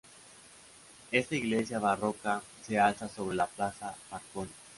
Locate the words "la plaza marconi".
3.35-4.49